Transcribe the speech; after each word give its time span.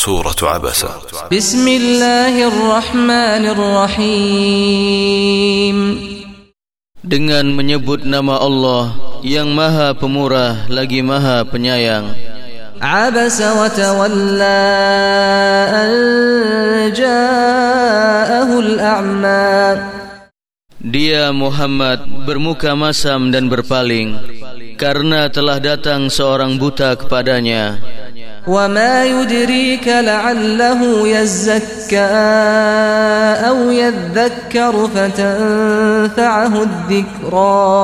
سورة 0.00 0.40
عبسة 0.42 0.88
بسم 1.28 1.68
الله 1.68 2.34
الرحمن 2.48 3.44
الرحيم 3.52 4.96
Dengan 7.04 7.44
menyebut 7.52 8.08
nama 8.08 8.40
Allah 8.40 8.96
yang 9.20 9.52
Maha 9.52 9.92
Pemurah 9.92 10.72
lagi 10.72 11.04
Maha 11.04 11.44
Penyayang. 11.44 12.16
Abasa 12.80 13.52
wa 13.60 13.68
tawalla 13.68 14.64
ja'ahu 16.96 18.56
al-a'ma. 18.56 19.52
Dia 20.80 21.28
Muhammad 21.28 22.24
bermuka 22.24 22.72
masam 22.72 23.28
dan 23.28 23.52
berpaling 23.52 24.16
karena 24.80 25.28
telah 25.28 25.60
datang 25.60 26.08
seorang 26.08 26.56
buta 26.56 26.96
kepadanya. 26.96 27.99
وما 28.46 29.04
يدريك 29.04 29.88
لعله 29.88 30.80
يزكى 31.08 32.12
أو 33.48 33.58
يذكر 33.70 34.74
فتنفعه 34.94 36.54
الذكرى 36.62 37.76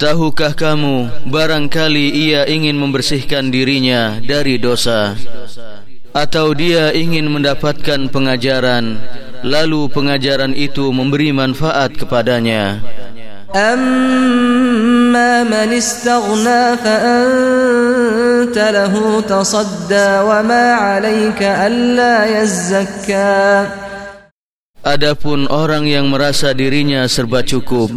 Tahukah 0.00 0.56
kamu 0.56 1.28
barangkali 1.28 2.08
ia 2.08 2.48
ingin 2.48 2.80
membersihkan 2.80 3.52
dirinya 3.52 4.16
dari 4.24 4.56
dosa. 4.56 5.12
Atau 6.16 6.56
dia 6.56 6.88
ingin 6.96 7.28
mendapatkan 7.28 8.08
pengajaran 8.08 8.96
Lalu 9.40 9.88
pengajaran 9.88 10.52
itu 10.52 10.92
memberi 10.92 11.32
manfaat 11.32 11.96
kepadanya. 11.96 12.84
Amma 13.56 15.48
man 15.48 15.72
istagna 15.72 16.76
fa'an 16.76 17.89
كنت 18.40 18.56
له 18.56 19.20
تصدى 19.20 20.08
وما 20.24 20.64
عليك 20.72 21.40
ألا 21.44 22.40
يزكى. 22.40 23.68
Adapun 24.80 25.44
orang 25.52 25.84
yang 25.84 26.08
merasa 26.08 26.56
dirinya 26.56 27.04
serba 27.04 27.44
cukup 27.44 27.92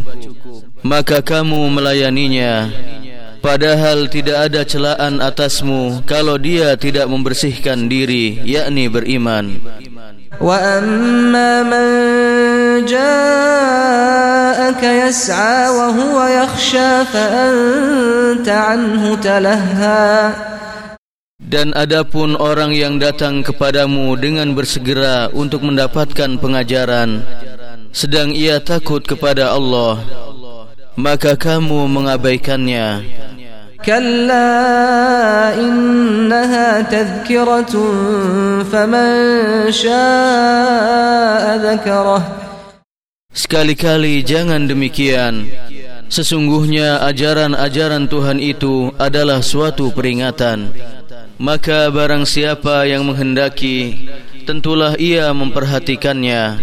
maka 0.84 1.24
kamu 1.24 1.72
melayaninya. 1.72 2.68
Padahal 3.40 4.12
tidak 4.12 4.52
ada 4.52 4.68
celaan 4.68 5.24
atasmu 5.24 6.04
kalau 6.04 6.36
dia 6.36 6.76
tidak 6.76 7.08
membersihkan 7.08 7.88
diri 7.88 8.44
yakni 8.44 8.92
beriman. 8.92 9.64
Wa 10.44 10.60
amman 10.84 11.72
jaa 12.84 14.13
جاءك 14.64 14.84
يسعى 14.84 15.70
وهو 15.70 16.18
يخشى 16.24 16.92
فأنت 17.12 18.48
عنه 18.48 19.04
تلهى. 19.16 20.32
Dan 21.44 21.76
adapun 21.76 22.40
orang 22.40 22.72
yang 22.72 22.98
datang 22.98 23.44
kepadamu 23.44 24.16
dengan 24.16 24.56
bersegera 24.56 25.28
untuk 25.36 25.62
mendapatkan 25.62 26.40
pengajaran 26.40 27.22
Sedang 27.94 28.34
ia 28.34 28.58
takut 28.58 29.06
kepada 29.06 29.52
Allah 29.54 30.02
Maka 30.96 31.36
kamu 31.36 31.86
mengabaikannya. 31.92 33.04
كلا 33.84 35.60
إنها 35.60 36.88
تذكرة 36.88 37.76
فمن 38.72 39.12
شاء 39.68 41.44
ذكره 41.60 42.43
Sekali-kali 43.34 44.22
jangan 44.22 44.70
demikian. 44.70 45.50
Sesungguhnya 46.06 47.02
ajaran-ajaran 47.10 48.06
Tuhan 48.06 48.38
itu 48.38 48.94
adalah 49.02 49.42
suatu 49.42 49.90
peringatan. 49.90 50.70
Maka 51.42 51.90
barang 51.90 52.30
siapa 52.30 52.86
yang 52.86 53.10
menghendaki, 53.10 54.06
tentulah 54.46 54.94
ia 55.02 55.34
memperhatikannya. 55.34 56.62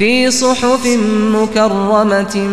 Fi 0.00 0.32
suhufin 0.32 1.30
mukarramatin 1.30 2.50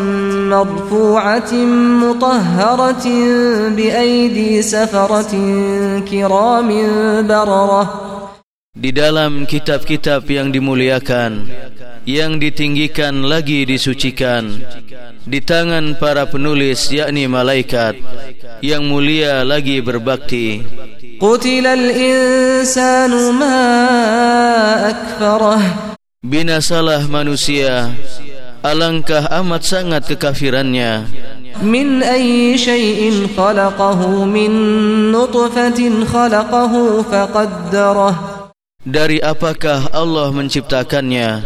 marfu'atin 0.52 1.70
mutahharatin 1.98 3.72
bi'aidi 3.74 4.62
safaratin 4.62 6.06
kiramin 6.06 7.24
bararah 7.26 8.17
di 8.78 8.94
dalam 8.94 9.50
kitab-kitab 9.50 10.30
yang 10.30 10.54
dimuliakan 10.54 11.50
yang 12.06 12.38
ditinggikan 12.38 13.26
lagi 13.26 13.66
disucikan 13.66 14.62
di 15.26 15.42
tangan 15.42 15.98
para 15.98 16.30
penulis 16.30 16.94
yakni 16.94 17.26
malaikat 17.26 17.98
yang 18.62 18.86
mulia 18.86 19.42
lagi 19.42 19.82
berbakti. 19.82 20.62
Qutilal 21.18 21.90
insanu 21.90 23.34
ma 23.34 23.58
akfarah 24.94 25.98
binasalah 26.22 27.10
manusia 27.10 27.90
alangkah 28.62 29.26
amat 29.42 29.66
sangat 29.66 30.06
kekafirannya. 30.06 31.10
Min 31.66 32.06
ayyi 32.06 32.54
shay'in 32.54 33.34
khalaqahu 33.34 34.30
min 34.30 34.54
nutfatin 35.10 36.06
khalaqahu 36.06 37.02
faqaddarahu. 37.10 38.37
Dari 38.88 39.20
apakah 39.20 39.92
Allah 39.92 40.32
menciptakannya? 40.32 41.44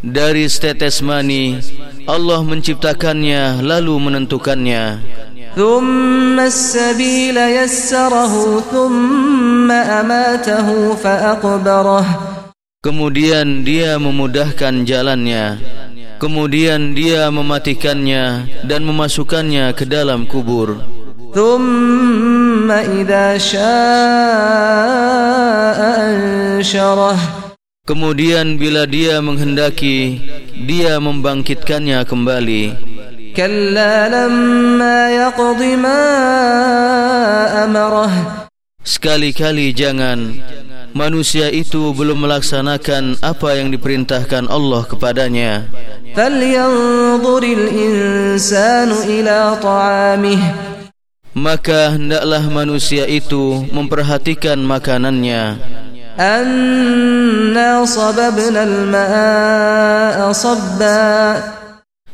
Dari 0.00 0.48
setetes 0.48 1.04
mani 1.04 1.60
Allah 2.08 2.40
menciptakannya 2.40 3.60
lalu 3.60 3.92
menentukannya. 4.00 5.04
Thumma 5.52 6.48
as-sabil 6.48 7.36
thumma 8.72 9.80
amatahu 10.00 10.96
fa. 10.96 11.36
Kemudian 12.80 13.60
dia 13.64 14.00
memudahkan 14.00 14.88
jalannya. 14.88 15.60
Kemudian 16.16 16.96
dia 16.96 17.28
mematikannya 17.28 18.48
dan 18.64 18.88
memasukkannya 18.88 19.72
ke 19.76 19.84
dalam 19.84 20.24
kubur. 20.24 20.80
Thumma 21.32 22.03
Kemudian 27.84 28.56
bila 28.56 28.88
dia 28.88 29.20
menghendaki 29.20 30.24
Dia 30.64 30.96
membangkitkannya 30.96 32.00
kembali. 32.08 32.64
Sekali-kali 38.84 39.66
jangan. 39.74 40.18
Manusia 40.94 41.50
itu 41.50 41.90
belum 41.90 42.22
melaksanakan 42.22 43.18
apa 43.18 43.58
yang 43.58 43.74
diperintahkan 43.74 44.46
Allah 44.46 44.86
kepadanya. 44.86 45.66
Falyanzuril 46.14 47.66
insanu 47.68 49.02
ila 49.02 49.58
طَعَامِهِ 49.58 50.63
maka 51.34 51.98
hendaklah 51.98 52.46
manusia 52.46 53.04
itu 53.10 53.66
memperhatikan 53.74 54.62
makanannya. 54.62 55.58
Anna 56.14 57.82
sababna 57.82 58.62
al-ma'a 58.62 60.30
sabba. 60.30 61.02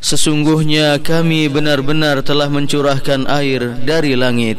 Sesungguhnya 0.00 0.96
kami 1.04 1.52
benar-benar 1.52 2.24
telah 2.24 2.48
mencurahkan 2.48 3.28
air 3.28 3.76
dari 3.84 4.16
langit. 4.16 4.56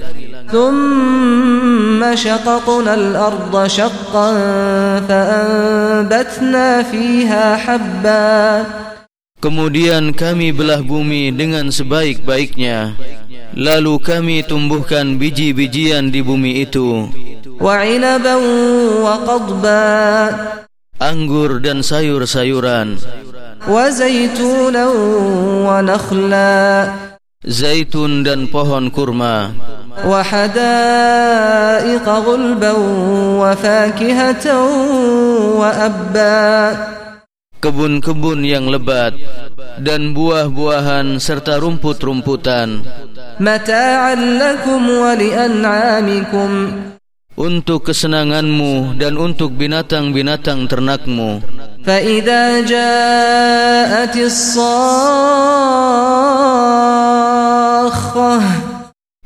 Kemudian 9.42 10.14
kami 10.14 10.54
belah 10.54 10.86
bumi 10.86 11.34
dengan 11.34 11.74
sebaik-baiknya. 11.74 12.94
Lalu 13.58 13.98
kami 13.98 14.46
tumbuhkan 14.46 15.18
biji-bijian 15.18 16.14
di 16.14 16.22
bumi 16.22 16.62
itu. 16.62 17.10
Anggur 21.02 21.58
dan 21.58 21.82
sayur-sayuran. 21.82 23.02
Zaitun 27.42 28.22
dan 28.22 28.46
pohon 28.46 28.94
kurma. 28.94 29.58
وَحَدَائِقَ 30.06 30.62
kebun-kebun 37.62 38.42
yang 38.42 38.66
lebat 38.68 39.14
dan 39.78 40.18
buah-buahan 40.18 41.22
serta 41.22 41.62
rumput-rumputan. 41.62 42.82
Untuk 47.32 47.88
kesenanganmu 47.88 49.00
dan 49.00 49.16
untuk 49.16 49.56
binatang-binatang 49.56 50.68
ternakmu. 50.68 51.40
فَإِذَا 51.82 52.44
جَاءَتِ 52.68 54.16
الصَّاخَّةِ 54.18 55.62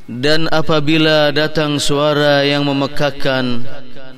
dan 0.06 0.48
apabila 0.54 1.34
datang 1.34 1.82
suara 1.82 2.46
yang 2.48 2.64
memekakan 2.64 3.68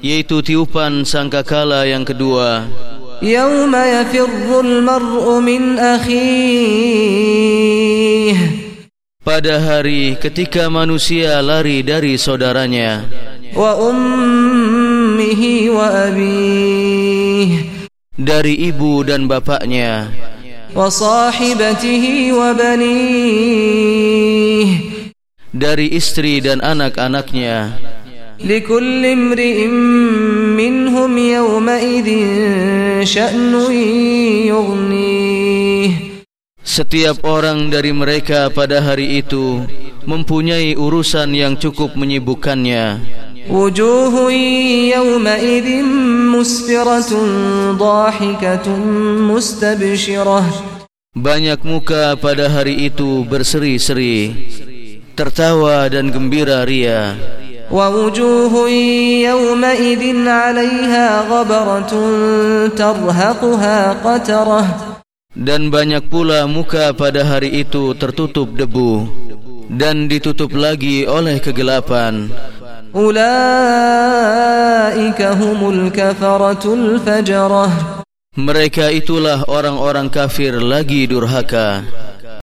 yaitu 0.03 0.43
tiupan 0.45 1.07
sangkakala 1.07 1.87
yang 1.89 2.03
kedua 2.05 2.67
يوم 3.21 3.75
يفر 3.75 4.59
المرء 4.59 5.39
من 5.39 5.79
أخيه. 5.79 7.17
Pada 9.27 9.59
hari 9.59 10.15
ketika 10.15 10.71
manusia 10.71 11.43
lari 11.43 11.83
dari 11.83 12.15
saudaranya. 12.15 13.03
Wa 13.51 13.75
ummihi 13.75 15.67
wa 15.67 16.07
abih 16.07 17.67
dari 18.15 18.71
ibu 18.71 19.03
dan 19.03 19.27
bapaknya. 19.27 20.07
Wa 20.71 20.87
sahibatihi 20.87 22.31
wa 22.31 22.55
banih 22.55 23.57
dari 25.51 25.91
istri 25.91 26.39
dan 26.39 26.63
anak-anaknya. 26.63 27.75
لكل 28.45 29.05
امرئ 29.05 29.65
منهم 30.57 31.17
يومئذ 31.17 32.09
شأن 33.03 33.53
يغنيه 34.45 35.91
Setiap 36.67 37.25
orang 37.25 37.73
dari 37.73 37.89
mereka 37.89 38.53
pada 38.53 38.77
hari 38.77 39.17
itu 39.23 39.65
mempunyai 40.05 40.77
urusan 40.77 41.33
yang 41.33 41.57
cukup 41.57 41.97
menyibukkannya. 41.97 43.01
Banyak 51.17 51.59
muka 51.65 52.03
pada 52.21 52.45
hari 52.45 52.75
itu 52.85 53.09
berseri-seri, 53.25 54.19
tertawa 55.17 55.89
dan 55.89 56.13
gembira 56.13 56.61
ria. 56.61 57.17
ووجوه 57.71 58.69
يومئذ 59.29 60.03
عليها 60.27 61.07
غبرة 61.31 61.93
ترهقها 62.79 63.79
قترة. 64.05 64.63
Dan 65.37 65.69
banyak 65.69 66.09
pula 66.09 66.49
muka 66.49 66.97
pada 66.97 67.21
hari 67.21 67.61
itu 67.61 67.93
tertutup 67.93 68.57
debu 68.57 69.05
dan 69.69 70.09
ditutup 70.09 70.49
lagi 70.55 71.05
oleh 71.05 71.37
kegelapan. 71.37 72.33
Ulaika 72.95 73.27
humul 75.37 75.93
kafaratul 75.93 76.97
fajarah. 77.03 78.01
Mereka 78.37 78.89
itulah 78.93 79.45
orang-orang 79.45 80.09
kafir 80.09 80.57
lagi 80.57 81.05
durhaka. 81.05 81.85